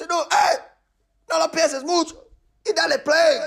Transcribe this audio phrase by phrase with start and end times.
[0.00, 0.58] ¡Eh!
[1.28, 2.14] No lo pienses mucho.
[2.64, 3.38] Y dale play.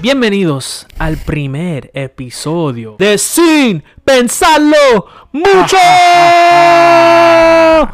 [0.00, 5.76] Bienvenidos al primer episodio de Sin Pensarlo Mucho.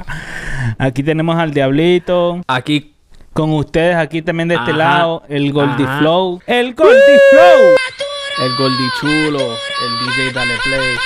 [0.78, 2.40] Aquí tenemos al Diablito.
[2.46, 2.94] Aquí
[3.32, 4.78] Con ustedes, aquí también de este Ajá.
[4.78, 5.98] lado, el Goldie Ajá.
[5.98, 6.40] Flow.
[6.46, 7.74] ¡El Goldie Flow!
[8.38, 10.96] El Goldie Chulo, el DJ Dale Play.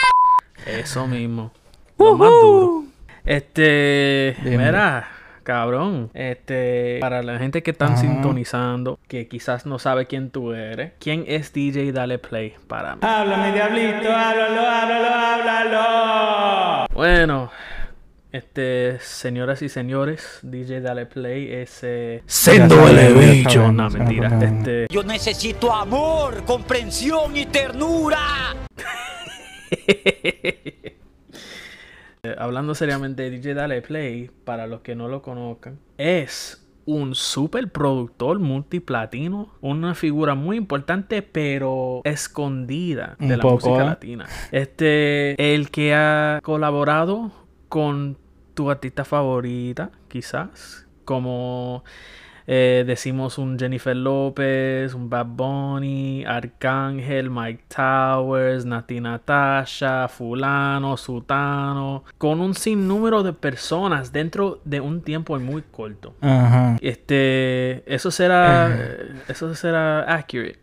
[0.81, 1.51] Eso mismo.
[1.99, 2.85] Lo más duro.
[3.25, 5.09] Este, mira,
[5.43, 6.11] cabrón.
[6.15, 8.01] Este, para la gente que están Ajá.
[8.03, 13.01] sintonizando, que quizás no sabe quién tú eres, ¿quién es DJ Dale Play para mí?
[13.03, 16.87] Háblame, Diablito, háblalo, háblalo, háblalo.
[16.95, 17.51] Bueno,
[18.33, 23.77] este, señoras y señores, DJ Dale Play es eh, Sendo Elevation.
[23.77, 24.29] No, mentira.
[24.31, 24.59] sabemos.
[24.69, 28.55] Este, Yo necesito amor, comprensión y ternura.
[29.71, 30.95] eh,
[32.39, 38.39] hablando seriamente, DJ Dale Play, para los que no lo conozcan, es un super productor
[38.39, 43.87] multiplatino, una figura muy importante pero escondida de Un la poco, música ¿eh?
[43.87, 44.27] latina.
[44.53, 47.31] Este, el que ha colaborado
[47.69, 48.17] con
[48.59, 51.85] tu artista favorita, quizás, como
[52.49, 62.03] eh, decimos un Jennifer López, un Bad Bunny, Arcángel, Mike Towers, Nati Natasha, Fulano, Sutano,
[62.19, 66.17] con un sinnúmero de personas dentro de un tiempo muy corto.
[66.81, 68.77] Este, eso será,
[69.29, 70.59] eso será accurate.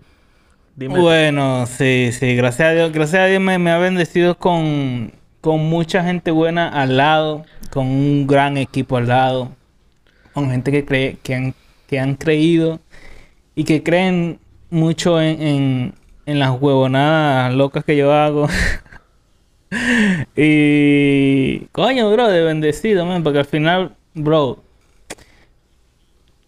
[0.75, 0.99] Dime.
[0.99, 5.13] Bueno, sí, sí, gracias a Dios, gracias a Dios me, me ha bendecido con,
[5.45, 9.51] con mucha gente buena al lado, con un gran equipo al lado,
[10.33, 11.53] con gente que cree, que han,
[11.85, 12.79] que han creído
[13.53, 14.39] y que creen
[14.71, 15.93] mucho en, en,
[16.25, 18.47] en las huevonadas locas que yo hago.
[20.35, 24.63] y coño, bro, de bendecido, man, porque al final, bro,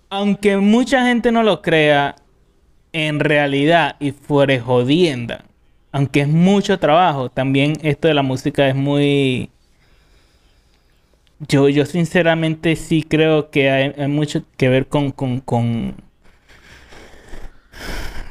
[0.10, 2.16] aunque mucha gente no lo crea,
[2.94, 5.46] en realidad y fuera jodienda,
[5.92, 9.50] aunque es mucho trabajo, también esto de la música es muy...
[11.40, 15.96] Yo, yo sinceramente sí creo que hay, hay mucho que ver con, con, con,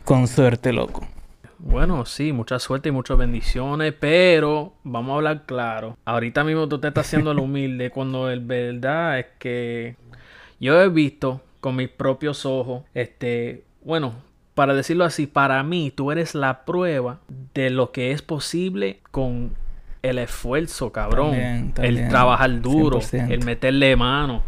[0.04, 1.06] con suerte, loco.
[1.58, 5.96] Bueno, sí, mucha suerte y muchas bendiciones, pero vamos a hablar claro.
[6.04, 9.96] Ahorita mismo tú te estás haciendo el humilde cuando el verdad es que
[10.60, 14.14] yo he visto con mis propios ojos, este, bueno,
[14.56, 17.20] para decirlo así, para mí tú eres la prueba
[17.52, 19.54] de lo que es posible con
[20.00, 21.32] el esfuerzo, cabrón.
[21.32, 23.32] También, también, el trabajar duro, 100%.
[23.32, 24.42] el meterle mano.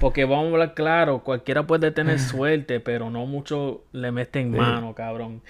[0.00, 4.92] Porque vamos a hablar claro, cualquiera puede tener suerte, pero no mucho le meten mano,
[4.96, 5.40] cabrón.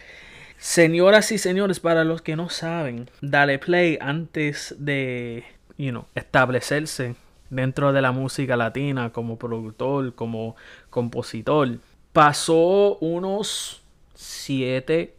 [0.59, 5.45] Señoras y señores, para los que no saben, Dale Play antes de,
[5.79, 7.15] you know, establecerse
[7.49, 10.57] dentro de la música latina como productor, como
[10.91, 11.79] compositor,
[12.13, 13.83] pasó unos
[14.15, 15.15] 7,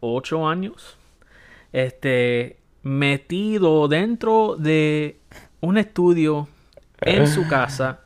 [0.00, 0.96] 8 años
[1.72, 5.18] este metido dentro de
[5.60, 6.48] un estudio
[7.00, 8.00] en su casa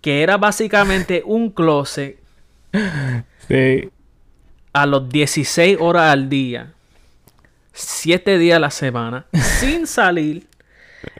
[0.00, 2.18] que era básicamente un closet
[3.48, 3.88] Sí.
[4.72, 6.72] a los 16 horas al día,
[7.72, 10.46] 7 días a la semana, sin salir.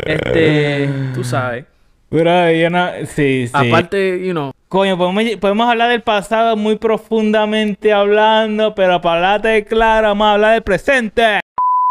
[0.04, 1.64] Este, tú sabes.
[2.08, 3.06] Pero.
[3.06, 3.52] Sí, sí.
[3.52, 9.40] Aparte, you know, Coño, podemos, podemos hablar del pasado muy profundamente hablando, pero para hablar
[9.40, 11.40] de claro, vamos a hablar del presente.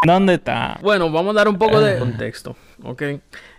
[0.05, 0.77] ¿Dónde está?
[0.83, 3.01] bueno, vamos a dar un poco de contexto, ¿ok?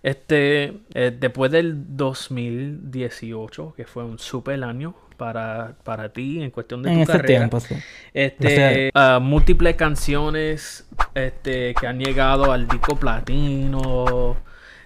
[0.05, 6.85] Este, eh, después del 2018, que fue un super año para, para ti en cuestión
[6.85, 7.27] de En tu ese carrera.
[7.27, 7.75] tiempo, sí.
[8.15, 14.37] Este, ah, múltiples canciones este, que han llegado al disco platino.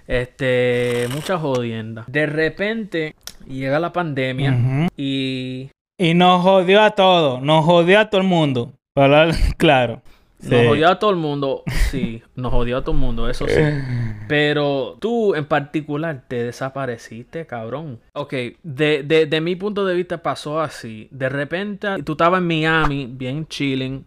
[0.07, 2.11] Este, muchas jodiendas.
[2.11, 3.15] De repente
[3.55, 8.73] llega la pandemia y Y nos jodió a todos, nos jodió a todo el mundo.
[8.95, 10.03] Para claro.
[10.43, 11.63] nos jodió a todo el mundo.
[11.91, 13.61] Sí, nos jodió a todo el mundo, eso sí.
[14.29, 18.01] Pero tú en particular te desapareciste, cabrón.
[18.15, 18.33] Ok,
[18.63, 21.09] de, de, de mi punto de vista pasó así.
[21.11, 24.05] De repente tú estabas en Miami, bien chilling.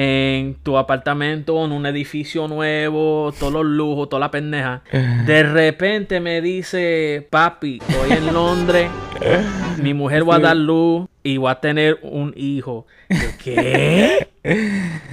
[0.00, 4.82] En tu apartamento, en un edificio nuevo, todos los lujos, toda la pendeja.
[5.26, 8.88] De repente me dice, papi, estoy en Londres,
[9.82, 12.86] mi mujer va a dar luz y va a tener un hijo.
[13.10, 14.28] Yo, ¿Qué?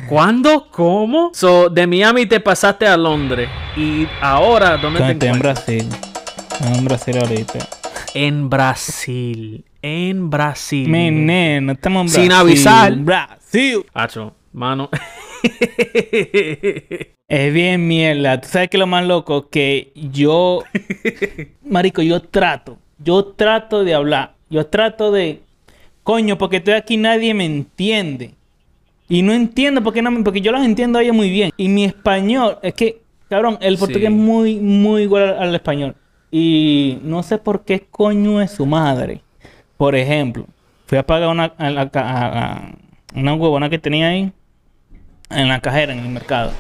[0.07, 0.67] ¿Cuándo?
[0.69, 1.31] ¿Cómo?
[1.33, 3.49] So, de Miami te pasaste a Londres.
[3.75, 5.65] Y ahora, ¿dónde te Estoy en encuentras?
[5.65, 5.89] Brasil.
[6.75, 7.59] En Brasil ahorita.
[8.13, 9.65] En Brasil.
[9.81, 10.87] En Brasil.
[10.87, 12.39] Mi nene, no estamos en Sin Brasil.
[12.39, 12.95] avisar.
[12.97, 13.83] Brasil.
[13.95, 14.89] Acho, Mano.
[17.27, 18.39] Es bien mierda.
[18.39, 19.49] ¿Tú sabes qué es lo más loco?
[19.49, 20.61] Que yo,
[21.63, 25.41] marico, yo trato, yo trato de hablar, yo trato de,
[26.03, 28.35] coño, porque estoy aquí nadie me entiende.
[29.09, 31.51] Y no entiendo porque no, me- porque yo los entiendo a ellos muy bien.
[31.57, 34.13] Y mi español, es que, cabrón, el portugués Sí.
[34.13, 35.95] es muy, muy igual al, español.
[36.31, 39.21] Y no sé por qué coño es su madre.
[39.77, 40.45] Por ejemplo,
[40.85, 42.71] fui a pagar una, a la ca- a- a-
[43.15, 44.31] una huevona que tenía ahí
[45.29, 46.51] en la cajera, en el mercado.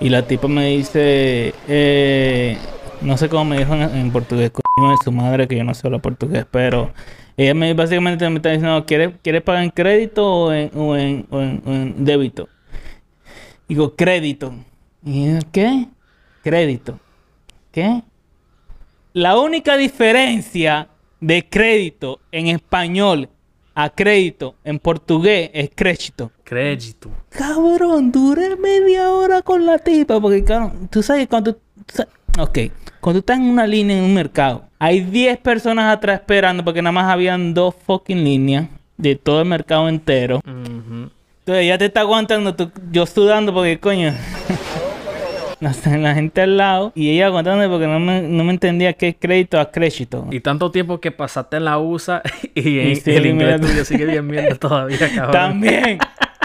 [0.00, 2.56] Y la tipa me dice, eh,
[3.02, 5.74] no sé cómo me dijo en, en portugués, coño de su madre, que yo no
[5.74, 6.92] sé hablar portugués, pero
[7.36, 11.26] ella me básicamente me está diciendo, ¿quieres, ¿quieres pagar en crédito o en, o en,
[11.30, 12.48] o en- o en débito?
[13.68, 14.52] Digo, crédito.
[15.04, 15.86] Y ¿qué?
[16.42, 16.98] Crédito.
[17.70, 18.02] ¿Qué?
[19.12, 20.88] La única diferencia
[21.20, 23.28] de crédito en español
[23.74, 26.32] a crédito en portugués es crédito.
[26.50, 27.08] Crédito.
[27.28, 30.20] Cabrón, duré media hora con la tipa.
[30.20, 31.54] Porque, cabrón, tú sabes cuando.
[31.54, 32.02] tú
[32.40, 32.58] Ok,
[33.00, 36.82] cuando tú estás en una línea en un mercado, hay 10 personas atrás esperando porque
[36.82, 38.66] nada más habían dos fucking líneas
[38.96, 40.40] de todo el mercado entero.
[40.44, 44.12] Entonces ya te está aguantando, tú- yo sudando porque, coño.
[45.60, 49.16] la gente al lado y ella aguantando porque no me, no me entendía qué es
[49.18, 50.26] crédito a crédito.
[50.32, 52.22] Y tanto tiempo que pasaste en la USA
[52.56, 55.32] y, en- sí, el inglés tuyo sigue bien mierda todavía, cabrón.
[55.32, 55.98] También.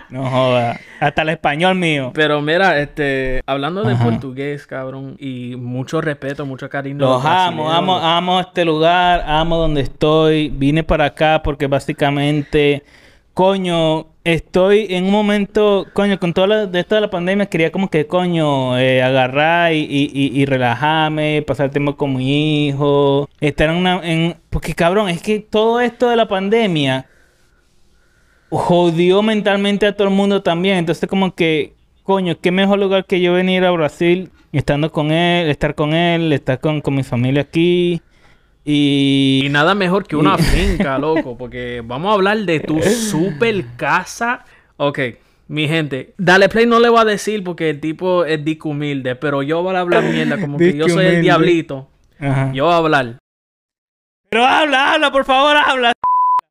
[0.09, 0.79] No joda.
[0.99, 2.11] Hasta el español mío.
[2.13, 4.03] Pero mira, este, hablando de Ajá.
[4.05, 6.99] portugués, cabrón, y mucho respeto, mucho cariño.
[6.99, 10.49] Los amo, amo, amo este lugar, amo donde estoy.
[10.49, 12.83] Vine para acá porque básicamente,
[13.33, 17.71] coño, estoy en un momento, coño, con todo la- de esto de la pandemia, quería
[17.71, 23.29] como que, coño, eh, agarrar y, y, y- y relajarme, pasar tiempo con mi hijo,
[23.39, 23.99] estar en una...
[24.03, 27.05] En, porque cabrón, es que todo esto de la pandemia
[28.57, 30.77] jodió mentalmente a todo el mundo también.
[30.77, 31.73] Entonces, como que,
[32.03, 36.31] coño, qué mejor lugar que yo venir a Brasil, estando con él, estar con él,
[36.33, 38.01] estar con, con mi familia aquí.
[38.63, 39.49] Y Y.
[39.49, 44.45] nada mejor que una finca, loco, porque vamos a hablar de tu super casa.
[44.77, 44.99] Ok,
[45.47, 49.15] mi gente, dale play no le voy a decir porque el tipo es disco humilde,
[49.15, 51.87] pero yo voy a hablar mierda, como que yo soy el diablito.
[52.19, 52.51] Ajá.
[52.53, 53.17] Yo voy a hablar.
[54.29, 55.93] Pero habla, habla, por favor, habla.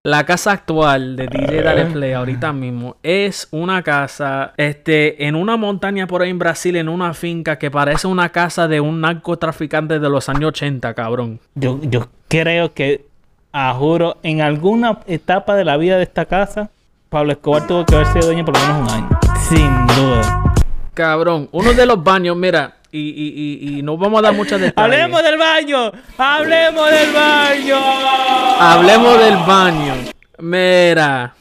[0.07, 5.57] La casa actual de DJ Dale Play ahorita mismo es una casa este, en una
[5.57, 9.99] montaña por ahí en Brasil, en una finca que parece una casa de un narcotraficante
[9.99, 11.41] de los años 80, cabrón.
[11.55, 13.07] Yo, yo creo que,
[13.51, 16.69] a juro, en alguna etapa de la vida de esta casa,
[17.09, 19.19] Pablo Escobar tuvo que haber sido dueño por lo menos un año.
[19.49, 20.53] Sin duda.
[20.93, 24.61] Cabrón, uno de los baños, mira, y, y, y, y no vamos a dar muchas
[24.61, 24.93] detalles.
[24.95, 25.93] ¡Hablemos del baño!
[26.19, 27.77] ¡Hablemos del baño!
[28.61, 29.95] Hablemos del baño.
[30.39, 31.35] Mira.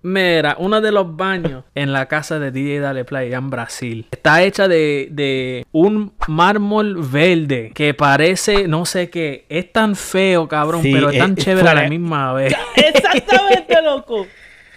[0.00, 4.42] Mira, uno de los baños en la casa de DJ Dale Play en Brasil está
[4.42, 10.82] hecha de, de un mármol verde que parece, no sé qué, es tan feo, cabrón,
[10.82, 12.54] Sí, pero es tan es- chévere a la misma vez.
[12.76, 14.26] Exactamente, loco.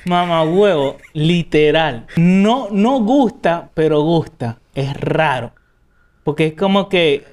[0.06, 2.08] Mamá huevo, literal.
[2.16, 4.58] No, no gusta, pero gusta.
[4.74, 5.54] Es raro.
[6.24, 7.24] Porque es como que.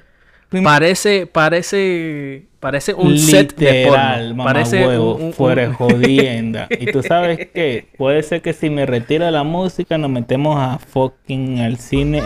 [0.63, 4.35] Parece, parece, parece un set de literal, porno.
[4.35, 6.67] mamá Parece huevo, un- un- fuera un- jodienda.
[6.71, 10.79] y tú sabes qué, puede ser que si me retira la música nos metemos a
[10.79, 12.19] fucking al cine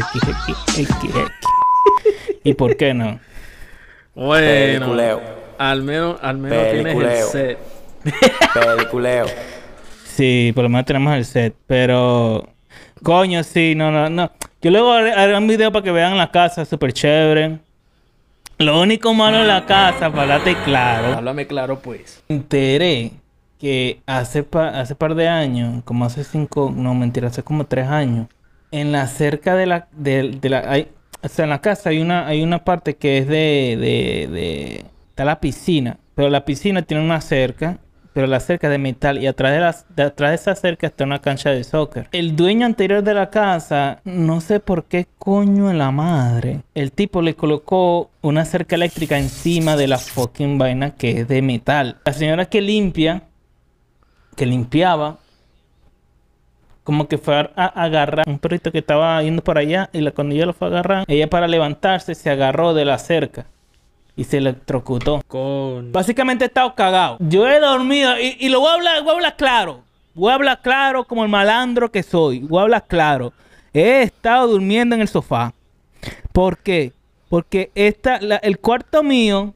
[0.00, 1.30] XXXXXXXXX.
[2.42, 3.20] ¿Y por qué no?
[4.14, 5.20] Bueno, Peliculeo.
[5.58, 7.26] al menos, al menos tienes el Peliculeo.
[7.28, 7.58] set.
[8.54, 9.26] Peliculeo.
[10.04, 12.48] Sí, por lo menos tenemos el set, pero
[13.02, 14.30] coño, sí, no, no, no.
[14.62, 17.58] Yo luego haré, un video para que vean la casa, súper chévere.
[18.58, 22.22] Lo único malo de la casa, para darte claro, Háblame claro, pues.
[22.28, 23.12] me enteré
[23.58, 27.88] que hace, pa- hace par de años, como hace cinco, no mentira, hace como tres
[27.88, 28.26] años,
[28.70, 30.88] en la cerca de la, de, de la, hay,
[31.22, 34.84] o sea, en la casa hay una, hay una parte que es de, de, de,
[35.08, 37.78] está la piscina, pero la piscina tiene una cerca,
[38.12, 41.64] pero la cerca de metal y atrás de, de esa cerca está una cancha de
[41.64, 42.08] soccer.
[42.12, 46.92] El dueño anterior de la casa, no sé por qué coño en la madre, el
[46.92, 51.98] tipo le colocó una cerca eléctrica encima de la fucking vaina que es de metal.
[52.04, 53.24] La señora que limpia,
[54.36, 55.18] que limpiaba,
[56.82, 60.10] como que fue a, a agarrar un perrito que estaba yendo por allá y la,
[60.10, 63.46] cuando ella lo fue a agarrar, ella para levantarse se agarró de la cerca
[64.20, 65.22] y se electrocutó.
[65.26, 65.92] Con...
[65.92, 67.16] Básicamente he estado cagado.
[67.20, 69.80] Yo he dormido y, y lo voy a hablar, voy a hablar claro.
[70.14, 72.40] Voy a hablar claro como el malandro que soy.
[72.40, 73.32] Voy a hablar claro.
[73.72, 75.54] He estado durmiendo en el sofá.
[76.32, 76.92] ¿Por qué?
[77.30, 79.54] Porque esta, la- el cuarto mío,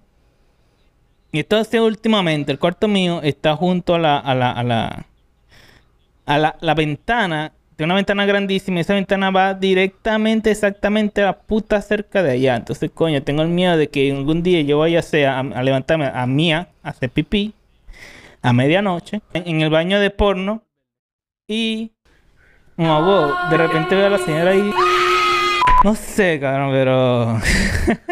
[1.30, 4.62] y esto ha sido últimamente, el cuarto mío está junto a la, a la, a
[4.62, 5.06] la,
[6.24, 11.26] a la, la ventana, tiene una ventana grandísima, y esa ventana va directamente, exactamente a
[11.26, 12.56] la puta cerca de allá.
[12.56, 16.26] Entonces, coño, tengo el miedo de que algún día yo vaya a, a, levantarme a
[16.26, 17.54] mía, a hacer pipí,
[18.42, 20.62] a medianoche, en, en el baño de porno,
[21.48, 21.92] y...
[22.76, 24.72] No, wow, de repente veo a la señora ahí...
[25.84, 27.40] No sé, cabrón, pero...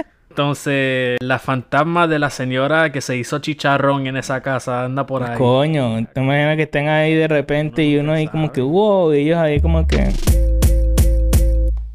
[0.33, 5.23] Entonces, la fantasma de la señora que se hizo chicharrón en esa casa anda por
[5.23, 5.37] ahí.
[5.37, 9.19] Coño, te imaginas que estén ahí de repente y uno ahí como que, wow, y
[9.19, 10.09] ellos ahí como que...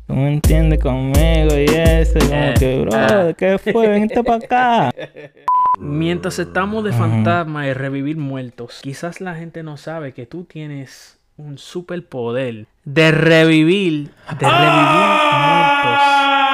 [0.05, 2.19] ¿Tú me entiendes conmigo y eso?
[2.19, 3.87] Como Eh, que, bro, ¿qué fue?
[3.87, 4.93] Vente para acá.
[5.79, 11.17] Mientras estamos de fantasma y revivir muertos, quizás la gente no sabe que tú tienes
[11.37, 14.89] un superpoder de revivir, de revivir
[15.33, 16.46] muertos.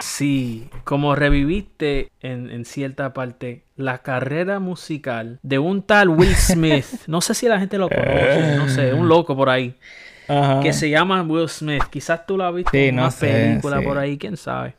[0.00, 6.86] Sí, como reviviste en, en cierta parte la carrera musical de un tal Will Smith.
[7.06, 9.74] No sé si la gente lo conoce, no sé, un loco por ahí.
[10.28, 10.60] Ajá.
[10.60, 11.84] Que se llama Will Smith.
[11.90, 13.84] Quizás tú lo has visto Sí, en no una sé, película sí.
[13.84, 14.74] por ahí, quién sabe.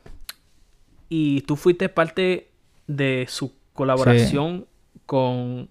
[1.08, 2.50] Y tú fuiste parte
[2.86, 4.66] de su colaboración
[5.06, 5.70] con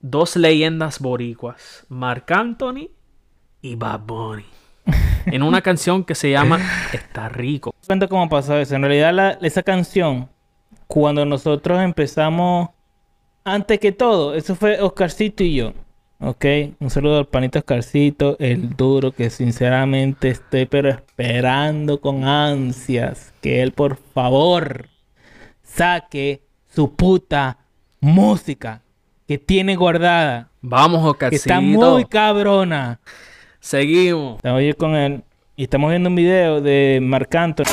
[0.00, 2.88] dos leyendas boricuas, Marc Anthony
[3.62, 4.44] y Bad Bunny.
[5.26, 6.58] En una canción que se llama
[6.92, 7.74] Está rico.
[7.86, 8.74] cuenta cómo pasó eso.
[8.76, 10.28] En realidad, la- esa canción,
[10.86, 12.70] cuando nosotros empezamos,
[13.44, 15.72] antes que todo, eso fue Oscarcito y yo.
[16.18, 16.44] ¿Ok?
[16.80, 23.60] Un saludo al panito Oscarcito, el duro, que sinceramente estoy pero esperando con ansias que
[23.62, 24.88] él, por favor,
[25.62, 26.42] saque
[26.74, 27.58] su puta
[28.00, 28.82] música
[29.28, 30.48] que tiene guardada.
[30.62, 31.36] Vamos, Que Oscarcito.
[31.42, 33.00] está muy cabrona.
[33.66, 34.36] Seguimos.
[34.36, 35.24] Estamos yo con él
[35.56, 37.64] y estamos viendo un video de Marc Anthony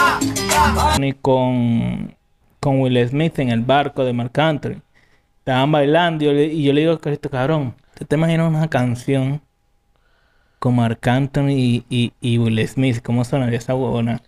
[1.21, 2.15] con,
[2.59, 4.81] con Will Smith en el barco de Marc Anthony.
[5.37, 8.67] Estaban bailando y yo le, y yo le digo, Carito, cabrón, ¿tú te imaginas una
[8.71, 9.39] canción
[10.57, 13.03] con Marc Anthony y, y, y Will Smith?
[13.03, 14.23] ¿Cómo sonaría esa huevona?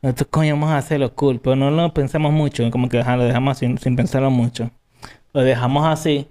[0.00, 3.24] Nosotros coño vamos a hacerlo cool, pero no lo pensamos mucho, como que ajá, lo
[3.24, 4.70] dejamos sin, sin pensarlo mucho.
[5.34, 6.28] Lo dejamos así.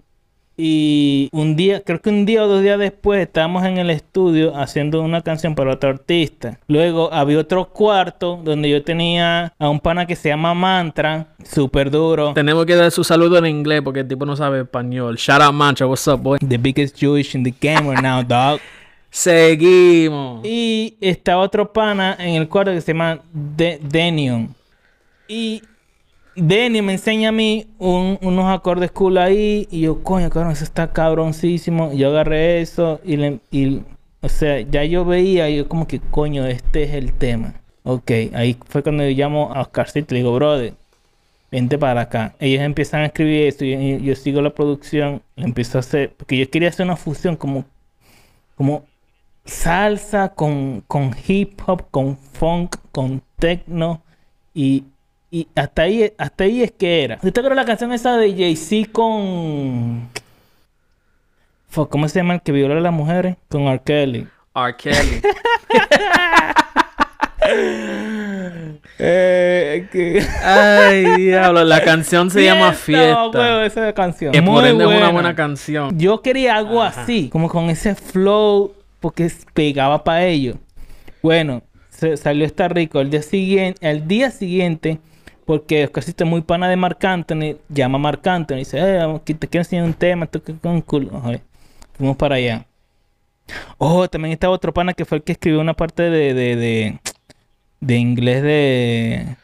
[0.56, 4.56] Y un día, creo que un día o dos días después, estábamos en el estudio
[4.56, 6.60] haciendo una canción para otro artista.
[6.68, 11.90] Luego había otro cuarto donde yo tenía a un pana que se llama Mantra, súper
[11.90, 12.34] duro.
[12.36, 15.16] Tenemos que dar su saludo en inglés porque el tipo no sabe español.
[15.18, 16.38] Shout out Mancha, what's up, boy?
[16.48, 18.60] The biggest Jewish in the game right now, dog.
[19.10, 20.42] Seguimos.
[20.44, 24.54] Y estaba otro pana en el cuarto que se llama De- Denion.
[25.28, 25.62] Y
[26.36, 29.68] Denion me enseña a mí un- unos acordes cool ahí.
[29.72, 31.94] Y yo, coño, cabrón, eso está cabroncísimo.
[31.94, 33.82] Yo agarré eso y, le, y,
[34.22, 37.56] o sea, ya yo veía, yo como que, coño, este es el tema.
[37.84, 40.74] Ok, ahí fue cuando yo llamo a Oscarcito y le digo, brother,
[41.52, 42.36] vente para acá.
[42.40, 45.22] Ellos empiezan a escribir esto yo, yo sigo la producción.
[45.36, 47.66] Le empiezo a hacer, porque yo quería hacer una fusión como,
[48.56, 48.84] como
[49.46, 54.02] salsa con, con hip hop, con funk, con techno
[54.54, 54.86] y,
[55.34, 57.16] y hasta ahí hasta ahí es que era.
[57.16, 60.08] ¿Usted acuerda la canción esa de Jay-Z con
[61.90, 63.36] ¿cómo se llama el que violó a las mujeres?
[63.50, 63.82] Con R.
[63.84, 64.28] Kelly.
[64.56, 64.76] R.
[64.78, 65.22] Kelly.
[69.00, 70.24] Eh, que...
[70.44, 71.64] Ay, diablo.
[71.64, 73.28] La canción se llama Fiesta.
[73.30, 74.32] huevo, esa canción.
[74.32, 75.10] por Muy ende es una buena.
[75.10, 75.98] buena canción.
[75.98, 80.56] Yo quería algo así, como con ese flow, porque pegaba para ellos.
[81.22, 83.02] Bueno, se- salió esta rico.
[83.02, 85.00] El día siguiente, el día siguiente,
[85.46, 89.48] porque es muy pana de Marc Anthony, llama a Marc Anthony y dice, eh, te
[89.48, 91.22] quiero enseñar un tema, toca con culo.
[91.98, 92.66] Fuimos para allá.
[93.78, 97.00] Oh, también estaba otro pana que fue el que escribió una parte de, de, de,
[97.82, 99.36] de inglés de,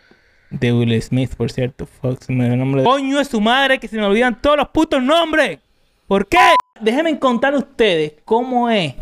[0.50, 1.86] de Will Smith, por cierto.
[1.86, 2.82] Fuck, se me dio el nombre.
[2.82, 5.60] de- Coño es su madre que se me olvidan todos los putos nombres.
[6.08, 6.38] ¿Por qué?
[6.82, 8.96] Déjenme contar a ustedes cómo es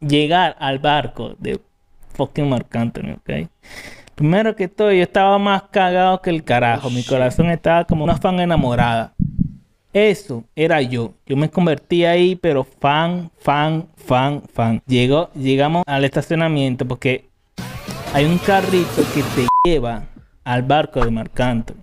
[0.00, 1.60] llegar al barco de
[2.14, 3.48] fucking Marc Anthony, ¿ok?
[4.14, 6.90] Primero que todo, yo estaba más cagado que el carajo.
[6.90, 9.14] Mi corazón estaba como una fan enamorada.
[9.92, 11.14] Eso era yo.
[11.26, 14.82] Yo me convertí ahí, pero fan, fan, fan, fan.
[14.86, 17.28] Llegó, llegamos al estacionamiento porque
[18.12, 20.04] hay un carrito que te lleva
[20.44, 21.76] al barco de Marc Anthony.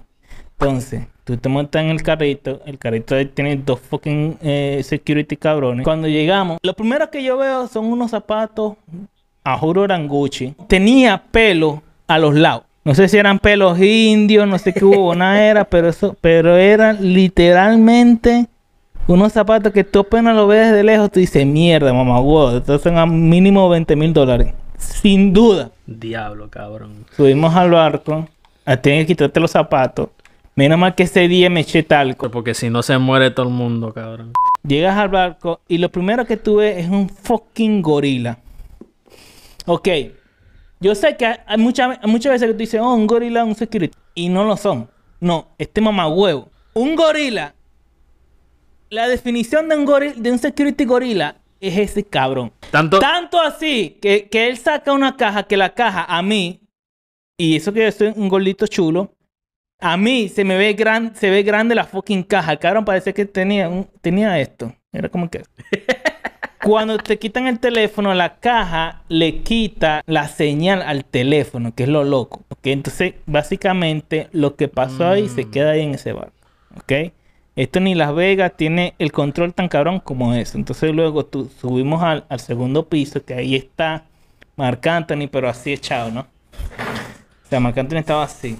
[0.51, 5.83] Entonces, tú te montas en el carrito, el carrito tiene dos fucking eh, security cabrones.
[5.83, 8.75] Cuando llegamos, lo primero que yo veo son unos zapatos
[9.43, 10.53] a juro Gucci.
[10.67, 11.81] Tenía pelo
[12.15, 12.63] a los lados.
[12.83, 16.57] No sé si eran pelos indios, no sé qué hubo, nada era, pero eso, pero
[16.57, 18.47] eran literalmente
[19.07, 22.81] unos zapatos que tú apenas lo ves desde lejos, tú dices, mierda, mamá, wow, estos
[22.81, 24.53] son a mínimo 20 mil dólares.
[24.77, 25.69] Sin duda.
[25.85, 27.05] Diablo, cabrón.
[27.15, 28.27] Subimos al barco,
[28.65, 30.09] a tener que quitarte los zapatos.
[30.55, 32.29] Menos mal que ese día me eché talco.
[32.29, 34.33] Porque si no se muere todo el mundo, cabrón.
[34.63, 38.37] Llegas al barco y lo primero que tú ves es un fucking gorila.
[39.65, 39.87] Ok.
[40.81, 43.95] Yo sé que hay muchas, muchas veces que tú dices, oh, un gorila, un security.
[44.15, 44.89] Y no lo son.
[45.19, 46.49] No, este mamagüevo.
[46.73, 47.53] Un gorila.
[48.89, 52.51] La definición de un, gorila, de un security gorila es ese cabrón.
[52.71, 56.61] Tanto, Tanto así que, que él saca una caja que la caja a mí,
[57.37, 59.13] y eso que yo soy un gordito chulo,
[59.79, 62.51] a mí se me ve gran, se ve grande la fucking caja.
[62.53, 64.73] El cabrón parece que tenía, un- tenía esto.
[64.91, 65.43] Era como que.
[66.63, 71.89] Cuando te quitan el teléfono, la caja le quita la señal al teléfono, que es
[71.89, 72.43] lo loco.
[72.49, 72.67] ¿ok?
[72.67, 76.33] Entonces, básicamente, lo que pasó ahí se queda ahí en ese barco.
[76.77, 77.13] ¿Ok?
[77.55, 80.57] Esto ni Las Vegas tiene el control tan cabrón como eso.
[80.57, 84.05] Entonces, luego tú, subimos al, al segundo piso, que ahí está
[84.55, 86.21] Marc Anthony, pero así echado, ¿no?
[86.21, 88.57] O sea, Marc Anthony estaba así.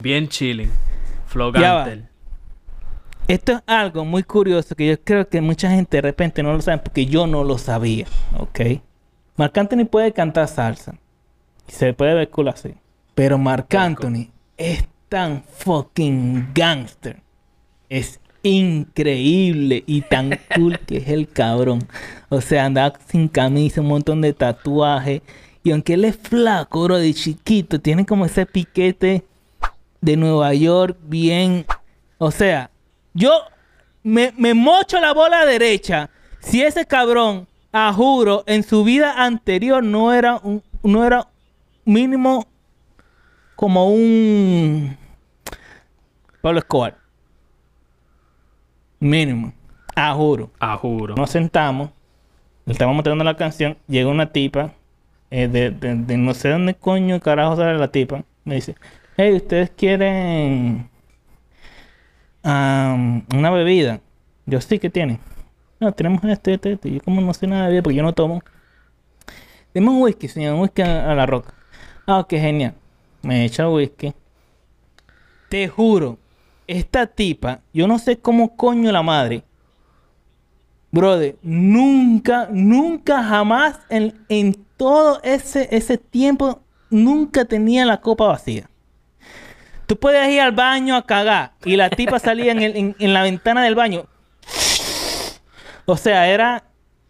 [0.00, 0.70] bien chilling.
[1.26, 1.84] Flow Ya va.
[1.84, 2.08] Gantel.
[3.28, 6.62] Esto es algo muy curioso que yo creo que mucha gente de repente no lo
[6.62, 8.06] sabe porque yo no lo sabía,
[8.38, 8.60] ¿ok?
[9.34, 10.94] Marc Anthony puede cantar salsa
[11.68, 12.74] y se puede ver cool así,
[13.16, 17.20] pero Marc Anthony es tan fucking gangster,
[17.88, 21.80] es increíble y tan cool que es el cabrón.
[22.28, 25.22] O sea, anda sin camisa, un montón de tatuajes
[25.64, 29.24] y aunque él es flaco, bro, de chiquito, tiene como ese piquete
[30.00, 31.66] de Nueva York bien,
[32.18, 32.70] o sea,
[33.16, 33.32] yo
[34.02, 36.10] me, me mocho la bola derecha.
[36.40, 41.26] Si ese cabrón, a juro, en su vida anterior no era un, no era
[41.84, 42.46] mínimo
[43.56, 44.96] como un
[46.40, 46.96] Pablo Escobar.
[49.00, 49.52] Mínimo.
[49.94, 50.50] A juro.
[50.60, 51.14] Ah, juro.
[51.16, 51.90] Nos sentamos,
[52.64, 54.72] le estábamos mostrando la canción, llega una tipa,
[55.30, 58.74] eh, de, de- de no sé dónde coño carajo sale la tipa, me dice,
[59.16, 60.88] hey, ¿ustedes quieren
[62.46, 64.00] am, una bebida?
[64.46, 65.18] Yo sí que tienen.
[65.80, 66.90] No, tenemos este, este, este.
[66.90, 68.42] Yo como no sé nada de bebida porque yo no tomo.
[69.74, 71.52] Deme un whisky, señor, whisky a, a la roca.
[72.06, 72.74] Ah, ok, genial.
[73.22, 74.14] Me echa whisky.
[75.48, 76.18] Te juro,
[76.66, 79.44] esta tipa, yo no sé cómo coño la madre,
[80.90, 88.70] Brother, nunca, nunca, jamás en, en todo ese, ese tiempo, nunca tenía la copa vacía.
[89.86, 93.14] Tú puedes ir al baño a cagar y la tipa salía en, el- en- en
[93.14, 94.04] la ventana del baño.
[95.84, 96.64] O sea, era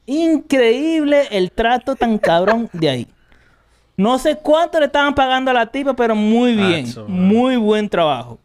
[0.05, 3.07] increíble el trato tan cabrón de ahí.
[3.97, 6.87] No sé cuánto le estaban pagando a la tipa, pero muy bien.
[7.09, 8.39] Muy buen trabajo.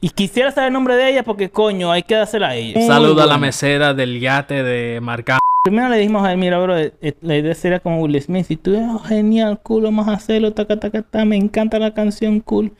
[0.00, 2.80] Y quisiera saber el nombre de ella porque, coño, hay que dársela a ella.
[2.86, 5.30] Saludo a la mesera del yate de Marc
[5.64, 8.46] Primero le dijimos a él, mira, bro, eh, eh, la idea sería como Will Smith.
[8.46, 12.40] Si tú eres genial, cool, vamos a hacerlo, taca, taca, ta, me encanta la canción,
[12.40, 12.72] cool.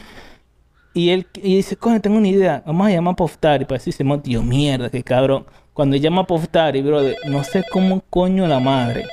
[0.95, 4.05] Y él y dice, coño, tengo una idea, vamos a llamar a Daddy para decirse,
[4.23, 5.47] tío, mierda, qué cabrón.
[5.73, 9.07] Cuando llama a Puff Daddy, bro, no sé cómo coño la madre.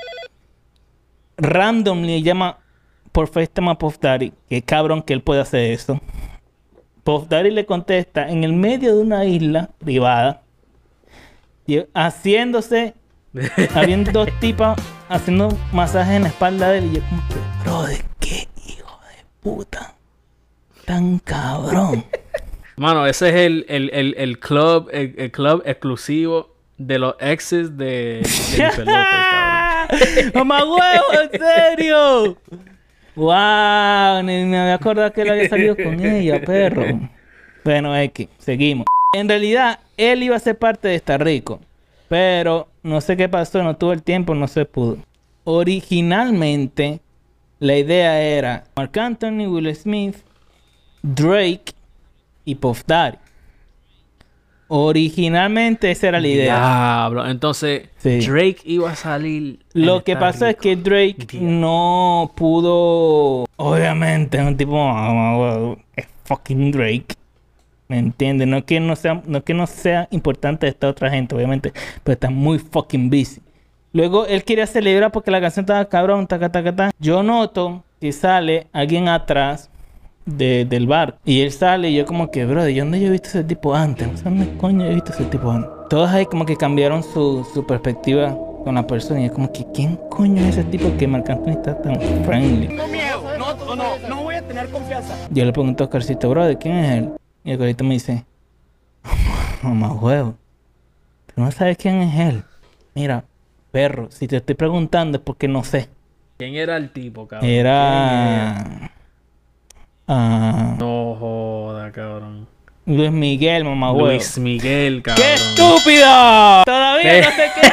[1.36, 2.58] Randomly llama
[3.12, 6.00] por FaceTime a Daddy, qué cabrón que él puede hacer eso.
[7.28, 10.42] Daddy le contesta en el medio de una isla privada,
[11.66, 12.94] y haciéndose
[13.74, 18.04] habían dos tipas haciendo masajes en la espalda de él y yo como que, brother,
[18.20, 19.95] qué hijo de puta.
[20.86, 22.04] Tan cabrón.
[22.76, 28.22] Mano, ese es el, el, el, el club, el, club exclusivo de los exes de
[28.24, 30.32] Jennifer López.
[30.34, 32.36] ¡Mamá huevo, en serio!
[33.16, 34.22] ¡Wow!
[34.22, 36.84] Ni me había acordado que él había salido con ella, perro.
[37.64, 38.86] Bueno, X, seguimos.
[39.12, 41.60] En realidad, él iba a ser parte de Estar Rico.
[42.08, 44.98] Pero no sé qué pasó, no tuvo el tiempo, no se pudo.
[45.42, 47.00] Originalmente,
[47.58, 50.16] la idea era Mark Anthony, Will Smith,
[51.14, 51.72] Drake
[52.44, 53.16] y Puff Daddy.
[54.68, 56.56] Originalmente esa era la idea.
[56.56, 57.26] Diablo.
[57.28, 58.18] Entonces, Sí.
[58.26, 59.60] Drake iba a salir.
[59.72, 61.50] Lo que pasa es que Drake Diablo.
[61.50, 63.46] no pudo.
[63.56, 64.76] Obviamente, es un tipo.
[64.80, 67.14] ah, Es fucking Drake.
[67.88, 68.48] ¿Me entiendes?
[68.48, 71.72] No es que no sea, no es que no sea importante esta otra gente, obviamente.
[72.02, 73.40] Pero está muy fucking busy.
[73.92, 76.90] Luego él quería celebrar porque la canción estaba cabrón, taca, taca, taca.
[76.98, 79.70] Yo noto que sale alguien atrás
[80.26, 81.16] de- del bar.
[81.24, 83.74] Y él sale y yo como que, bro, ¿de dónde yo he visto ese tipo
[83.74, 84.06] antes?
[84.08, 85.70] No sé dónde coño he visto ese tipo antes.
[85.88, 89.20] Todos ahí como que cambiaron su, su perspectiva con la persona.
[89.22, 92.68] Y es como que, ¿quién coño es ese tipo que Marc Anthony está tan friendly?
[92.68, 95.14] No miedo, no, no, no voy a tener confianza.
[95.30, 97.10] Yo le pregunto a Oscarcito, bro, ¿de quién es él?
[97.44, 98.24] Y el Oscarcito me dice,
[99.62, 100.34] mamá huevo,
[101.34, 102.42] tú no sabes quién es él.
[102.94, 103.24] Mira,
[103.70, 105.88] perro, si te estoy preguntando es porque no sé.
[106.38, 107.46] ¿Quién era el tipo, cabrón?
[107.48, 108.90] ¿Quién Era...
[110.08, 112.46] Ah, No joda, cabrón.
[112.84, 114.06] Luis Miguel, mamá huevo.
[114.08, 115.24] Luis Miguel, cabrón.
[115.26, 116.06] ¡Qué estúpido!
[116.64, 117.66] Todavía no sé qué.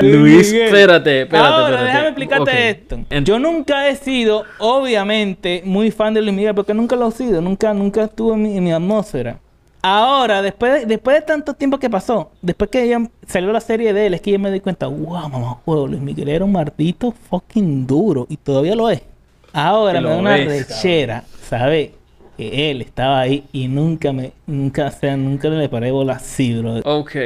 [0.06, 1.84] Luis, espérate, espérate, Ahora, espérate.
[1.86, 2.98] déjame explicarte esto.
[3.24, 7.40] Yo nunca he sido, obviamente, muy fan de Luis Miguel, porque nunca lo he sido,
[7.40, 9.38] nunca, nunca estuvo en mi, en mi atmósfera.
[9.82, 13.92] Ahora, después de, después de tanto tiempo que pasó, después que ya salió la serie
[13.92, 16.52] de él, es que yo me di cuenta, wow, mamá, juego, Luis Miguel era un
[16.52, 19.02] maldito fucking duro, y todavía lo es.
[19.52, 21.90] Ahora me da una rechera, ¿sabes?
[22.36, 26.56] Que él estaba ahí y nunca me, nunca, o sea, nunca le paré bola así,
[26.58, 26.80] bro.
[26.84, 27.16] Ok,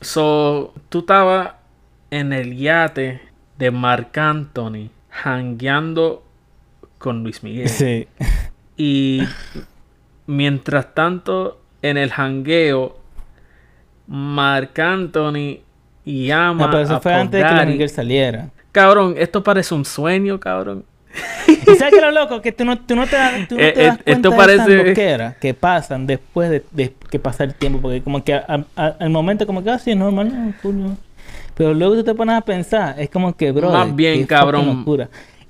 [0.00, 1.52] so tú estabas
[2.10, 3.20] en el yate
[3.58, 6.24] de Marc Anthony, hangueando
[6.98, 7.68] con Luis Miguel.
[7.68, 8.08] Sí.
[8.76, 9.22] Y
[10.26, 12.96] mientras tanto, en el hangueo,
[14.06, 15.60] Marc Anthony
[16.04, 17.66] llama No, pero eso a fue antes de que Luis.
[17.66, 18.50] Miguel saliera.
[18.72, 20.84] Cabrón, esto parece un sueño, cabrón.
[21.48, 22.40] ¿Y sabes qué lo loco?
[22.42, 24.30] Que tú no, tú no te, das- tú no Eh, te das eh, cuenta esto
[24.30, 27.80] de parece- esas loqueras que pasan después de, de que pasa el tiempo.
[27.80, 30.96] Porque como que a- a- al momento como que así es normal, no, coño.
[31.54, 34.84] Pero luego tú te pones a pensar, es como que, bro, Más bien, cabrón.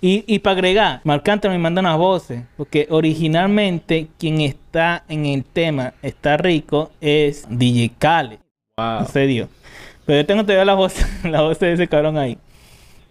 [0.03, 5.44] Y, y para agregar, Marc me manda unas voces, porque originalmente quien está en el
[5.44, 8.38] tema, está rico, es DJ Khaled.
[8.77, 8.98] Wow.
[9.00, 9.48] En serio.
[10.05, 12.37] Pero yo tengo todavía la voz, la voz de ese cabrón ahí.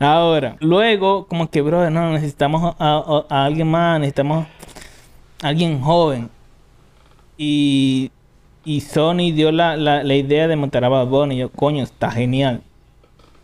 [0.04, 4.46] Ahora, luego, como que, bro, no, necesitamos a, alguien más, necesitamos
[5.42, 6.30] a alguien joven.
[7.38, 8.12] Y,
[8.92, 11.38] Sony dio la, idea de montar a Bad Bunny.
[11.38, 12.62] Yo, coño, está genial.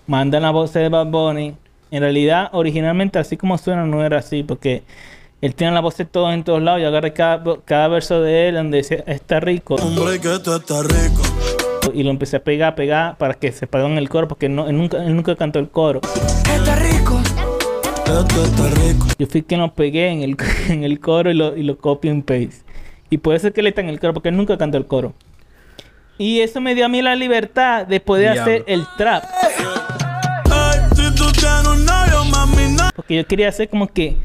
[0.06, 1.56] Mandan la voz de Bad Bunny.
[1.92, 4.84] En realidad, originalmente, así como suena, no era así, porque
[5.42, 6.82] él tiene la voz de todos en todos lados.
[6.82, 11.22] Yo agarré cada, verso de él donde decía, está rico Hombre, que tú estás rico.
[11.94, 14.50] Y lo empecé a pegar, a pegar para que se pegara en el coro, porque
[14.50, 16.02] no, él, nunca, él nunca cantó el coro.
[16.80, 17.22] Rico.
[18.76, 19.06] Rico.
[19.18, 20.38] Yo fui quien lo pegué en el,
[20.70, 22.64] en el coro y lo, y lo copy and paste.
[23.10, 25.14] Y puede ser que él está en el coro, porque él nunca cantó el coro.
[26.18, 28.42] Y eso me dio a mí la libertad de poder Diablo.
[28.42, 29.24] hacer el trap.
[32.96, 34.18] Porque yo quería hacer como que.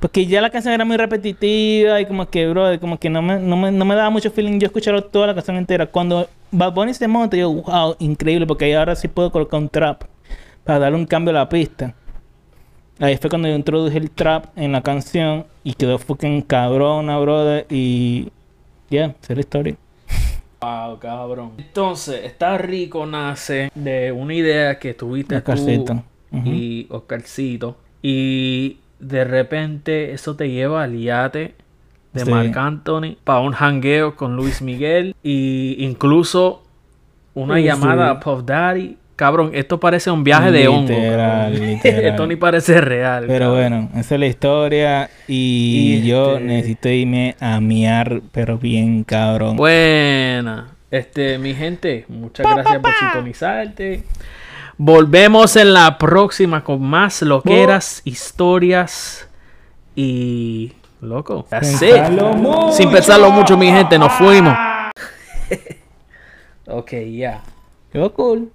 [0.00, 3.38] Porque ya la canción era muy repetitiva y como que, bro, como que no me,
[3.40, 5.86] no me, no me daba mucho feeling yo escucharlo toda la canción entera.
[5.86, 9.68] Cuando Bad Bunny se monta, yo, wow, increíble, porque ahí ahora sí puedo colocar un
[9.68, 10.04] trap
[10.62, 11.94] para darle un cambio a la pista.
[13.00, 17.66] Ahí fue cuando yo introduje el trap en la canción y quedó fucking cabrona, brother.
[17.68, 18.28] Y
[18.90, 19.76] ya, esa es la historia.
[20.60, 21.52] Wow, cabrón.
[21.58, 25.94] Entonces, está rico nace de una idea que tuviste Oscarcito.
[26.30, 26.48] tú Ujú.
[26.50, 27.76] y Oscarcito.
[28.02, 31.54] Y de repente eso te lleva al yate
[32.12, 32.30] de Sí.
[32.30, 36.62] Marc Anthony para un hangueo con Luis Miguel y incluso
[37.34, 38.16] una Sí, llamada sí.
[38.16, 38.96] a Puff Daddy.
[39.14, 40.88] Cabrón, esto parece un viaje de hongo.
[40.92, 41.52] Literal,
[41.84, 43.24] esto ni parece real.
[43.26, 43.88] Pero cabrón.
[43.88, 45.10] bueno, esa es la historia.
[45.26, 49.56] Y, Y yo este- necesito irme a miar, pero bien cabrón.
[49.56, 50.68] Buena.
[50.90, 54.04] Este, mi gente, muchas gracias por sintonizarte.
[54.80, 59.28] Volvemos en la próxima con más loqueras, historias
[59.96, 60.72] y.
[61.00, 61.46] Loco.
[61.50, 62.72] Mucho.
[62.72, 64.56] Sin pensarlo mucho, mi gente, nos fuimos.
[66.68, 67.42] ok, ya.
[67.92, 68.52] Quedó cool.